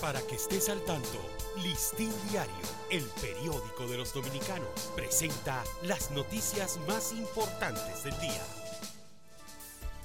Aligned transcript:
Para 0.00 0.20
que 0.20 0.34
estés 0.34 0.68
al 0.68 0.84
tanto, 0.84 1.18
Listín 1.62 2.12
Diario, 2.30 2.54
el 2.90 3.04
periódico 3.20 3.86
de 3.86 3.96
los 3.96 4.12
dominicanos, 4.12 4.92
presenta 4.94 5.64
las 5.82 6.10
noticias 6.10 6.78
más 6.86 7.12
importantes 7.12 8.04
del 8.04 8.18
día. 8.20 8.42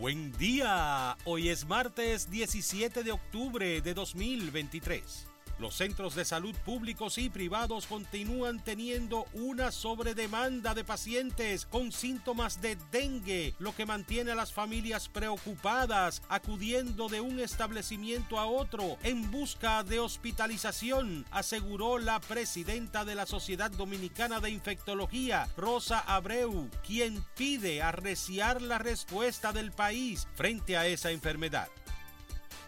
Buen 0.00 0.32
día, 0.38 1.18
hoy 1.24 1.50
es 1.50 1.66
martes 1.66 2.30
17 2.30 3.02
de 3.02 3.12
octubre 3.12 3.82
de 3.82 3.94
2023. 3.94 5.26
Los 5.58 5.76
centros 5.76 6.14
de 6.14 6.24
salud 6.24 6.54
públicos 6.64 7.16
y 7.18 7.30
privados 7.30 7.86
continúan 7.86 8.62
teniendo 8.62 9.26
una 9.32 9.70
sobredemanda 9.70 10.74
de 10.74 10.84
pacientes 10.84 11.64
con 11.66 11.92
síntomas 11.92 12.60
de 12.60 12.76
dengue, 12.90 13.54
lo 13.58 13.74
que 13.74 13.86
mantiene 13.86 14.32
a 14.32 14.34
las 14.34 14.52
familias 14.52 15.08
preocupadas, 15.08 16.22
acudiendo 16.28 17.08
de 17.08 17.20
un 17.20 17.38
establecimiento 17.38 18.38
a 18.38 18.46
otro 18.46 18.98
en 19.04 19.30
busca 19.30 19.84
de 19.84 20.00
hospitalización, 20.00 21.24
aseguró 21.30 21.98
la 21.98 22.20
presidenta 22.20 23.04
de 23.04 23.14
la 23.14 23.26
Sociedad 23.26 23.70
Dominicana 23.70 24.40
de 24.40 24.50
Infectología, 24.50 25.48
Rosa 25.56 26.00
Abreu, 26.00 26.68
quien 26.84 27.24
pide 27.36 27.80
arreciar 27.80 28.60
la 28.60 28.78
respuesta 28.78 29.52
del 29.52 29.70
país 29.70 30.26
frente 30.34 30.76
a 30.76 30.86
esa 30.86 31.10
enfermedad. 31.10 31.68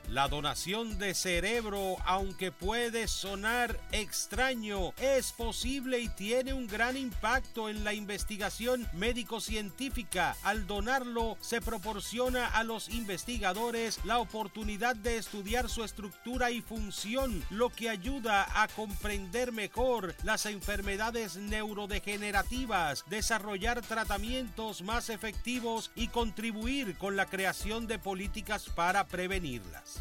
La 0.09 0.29
donación 0.29 0.99
de 0.99 1.15
cerebro, 1.15 1.97
aunque 2.05 2.53
puede 2.53 3.09
sonar 3.09 3.81
extraño, 3.91 4.93
es 4.99 5.33
posible 5.33 5.99
y 5.99 6.09
tiene 6.09 6.53
un 6.53 6.69
gran 6.69 6.97
impacto 6.97 7.69
en 7.69 7.83
la 7.83 7.93
investigación 7.93 8.89
médico-científica. 8.93 10.37
Al 10.45 10.69
donarlo, 10.69 11.37
se 11.41 11.61
proporciona 11.61 12.47
a 12.47 12.63
los 12.63 12.89
investigadores 12.89 13.99
la 14.05 14.21
oportunidad 14.21 14.95
de 14.95 15.17
estudiar 15.17 15.69
su 15.69 15.83
estructura 15.83 16.53
y 16.53 16.61
función, 16.61 17.45
lo 17.51 17.71
que 17.71 17.91
ayuda 17.91 18.47
a 18.63 18.69
comprender 18.69 19.51
mejor 19.51 20.15
las 20.23 20.47
enfermedades 20.47 21.37
neurodegenerativas, 21.37 23.05
desarrollar 23.09 23.83
tratamientos 23.83 24.83
más 24.83 25.11
efectivos 25.11 25.91
y 25.97 26.09
contribuir 26.09 26.97
con 26.97 27.17
la 27.17 27.27
creación 27.27 27.89
de 27.89 27.99
políticas 27.99 28.67
para 28.69 29.09
prevenirlas. 29.09 29.96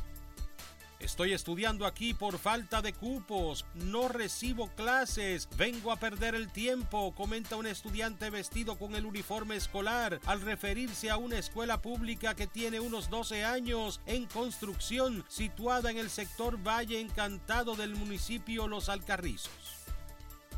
Estoy 1.05 1.33
estudiando 1.33 1.85
aquí 1.85 2.15
por 2.15 2.39
falta 2.39 2.81
de 2.81 2.91
cupos, 2.91 3.63
no 3.75 4.07
recibo 4.07 4.69
clases, 4.69 5.47
vengo 5.55 5.91
a 5.91 5.97
perder 5.97 6.33
el 6.33 6.51
tiempo, 6.51 7.13
comenta 7.13 7.57
un 7.57 7.67
estudiante 7.67 8.31
vestido 8.31 8.75
con 8.79 8.95
el 8.95 9.05
uniforme 9.05 9.55
escolar 9.55 10.19
al 10.25 10.41
referirse 10.41 11.11
a 11.11 11.17
una 11.17 11.37
escuela 11.37 11.79
pública 11.79 12.33
que 12.33 12.47
tiene 12.47 12.79
unos 12.79 13.11
12 13.11 13.45
años 13.45 14.01
en 14.07 14.25
construcción 14.25 15.23
situada 15.27 15.91
en 15.91 15.99
el 15.99 16.09
sector 16.09 16.57
Valle 16.57 16.99
Encantado 16.99 17.75
del 17.75 17.95
municipio 17.95 18.67
Los 18.67 18.89
Alcarrizos. 18.89 19.84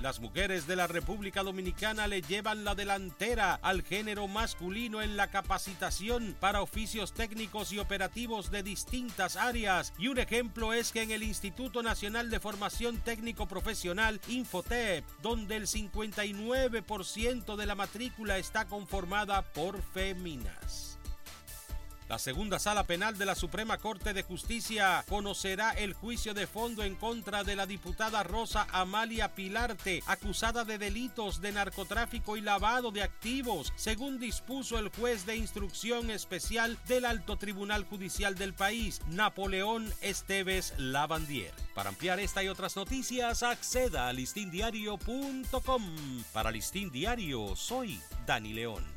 Las 0.02 0.20
mujeres 0.20 0.68
de 0.68 0.76
la 0.76 0.86
República 0.86 1.42
Dominicana 1.42 2.06
le 2.06 2.22
llevan 2.22 2.64
la 2.64 2.76
delantera 2.76 3.56
al 3.56 3.82
género 3.82 4.28
masculino 4.28 5.02
en 5.02 5.18
la 5.18 5.32
capacitación 5.32 6.36
para 6.40 6.62
oficios 6.62 7.14
técnicos 7.14 7.72
y 7.72 7.80
operativos 7.80 8.52
de 8.52 8.62
distintas 8.62 9.36
áreas 9.36 9.94
y 9.98 10.10
un 10.10 10.20
ejemplo 10.20 10.72
es 10.74 10.92
que 10.92 11.02
en 11.02 11.10
el 11.10 11.24
Instituto 11.24 11.82
Nacional 11.82 12.30
de 12.30 12.40
Formación 12.40 12.98
Técnico 12.98 13.48
Profesional 13.48 14.22
Infotep, 14.28 15.04
donde 15.24 15.56
el 15.56 15.66
59% 15.66 17.56
de 17.56 17.66
la 17.66 17.74
matrícula 17.74 18.38
está 18.38 18.68
conformada 18.68 19.42
por 19.42 19.82
féminas. 19.82 20.97
La 22.10 22.20
segunda 22.20 22.58
sala 22.58 22.86
penal 22.86 23.18
de 23.18 23.26
la 23.26 23.36
Suprema 23.36 23.78
Corte 23.78 24.14
de 24.14 24.24
Justicia 24.24 25.04
conocerá 25.10 25.72
el 25.72 25.94
juicio 25.94 26.34
de 26.34 26.48
fondo 26.48 26.84
en 26.84 26.96
contra 26.96 27.44
de 27.44 27.58
la 27.58 27.66
diputada 27.66 28.24
Rosa 28.24 28.66
Amalia 28.72 29.36
Pilarte, 29.36 30.02
acusada 30.08 30.64
de 30.64 30.78
delitos 30.78 31.42
de 31.42 31.52
narcotráfico 31.52 32.38
y 32.38 32.42
lavado 32.42 32.92
de 32.92 33.04
activos, 33.04 33.74
según 33.76 34.20
dispuso 34.20 34.80
el 34.80 34.88
juez 34.88 35.26
de 35.26 35.36
instrucción 35.36 36.10
especial 36.10 36.78
del 36.88 37.04
Alto 37.04 37.36
Tribunal 37.36 37.84
Judicial 37.84 38.36
del 38.36 38.54
país, 38.54 39.02
Napoleón 39.08 39.94
Esteves 40.00 40.76
Lavandier. 40.78 41.54
Para 41.76 41.90
ampliar 41.90 42.22
esta 42.22 42.42
y 42.42 42.48
otras 42.48 42.78
noticias, 42.78 43.44
acceda 43.44 44.08
a 44.08 44.14
listindiario.com. 44.14 45.84
Para 46.32 46.52
Listín 46.52 46.90
Diario, 46.90 47.54
soy 47.58 48.00
Dani 48.26 48.54
León. 48.54 48.97